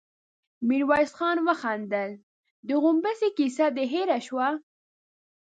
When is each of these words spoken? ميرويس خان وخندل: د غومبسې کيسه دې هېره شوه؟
ميرويس 0.67 1.11
خان 1.17 1.37
وخندل: 1.47 2.11
د 2.67 2.69
غومبسې 2.81 3.29
کيسه 3.37 3.65
دې 3.75 3.85
هېره 3.93 4.19
شوه؟ 4.27 4.47